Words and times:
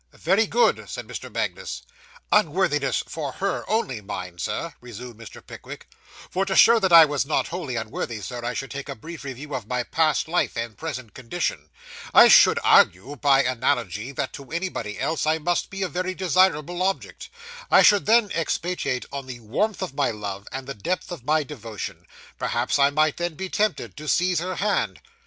'Very 0.13 0.47
good,' 0.47 0.89
said 0.89 1.05
Mr. 1.07 1.31
Magnus. 1.31 1.83
'Unworthiness 2.31 3.03
for 3.05 3.33
_her 3.33 3.63
_only, 3.67 4.03
mind, 4.03 4.41
sir,' 4.41 4.73
resumed 4.81 5.19
Mr. 5.19 5.45
Pickwick; 5.45 5.87
'for 6.31 6.43
to 6.43 6.55
show 6.55 6.79
that 6.79 6.91
I 6.91 7.05
was 7.05 7.23
not 7.23 7.49
wholly 7.49 7.75
unworthy, 7.75 8.19
sir, 8.19 8.43
I 8.43 8.55
should 8.55 8.71
take 8.71 8.89
a 8.89 8.95
brief 8.95 9.23
review 9.23 9.53
of 9.53 9.67
my 9.67 9.83
past 9.83 10.27
life, 10.27 10.57
and 10.57 10.75
present 10.75 11.13
condition. 11.13 11.69
I 12.15 12.29
should 12.29 12.57
argue, 12.63 13.15
by 13.15 13.43
analogy, 13.43 14.11
that 14.13 14.33
to 14.33 14.45
anybody 14.49 14.99
else, 14.99 15.27
I 15.27 15.37
must 15.37 15.69
be 15.69 15.83
a 15.83 15.87
very 15.87 16.15
desirable 16.15 16.81
object. 16.81 17.29
I 17.69 17.83
should 17.83 18.07
then 18.07 18.31
expatiate 18.31 19.05
on 19.11 19.27
the 19.27 19.39
warmth 19.41 19.83
of 19.83 19.93
my 19.93 20.09
love, 20.09 20.47
and 20.51 20.65
the 20.65 20.73
depth 20.73 21.11
of 21.11 21.25
my 21.25 21.43
devotion. 21.43 22.07
Perhaps 22.39 22.79
I 22.79 22.89
might 22.89 23.17
then 23.17 23.35
be 23.35 23.49
tempted 23.49 23.95
to 23.97 24.07
seize 24.07 24.39
her 24.39 24.55
hand. 24.55 24.99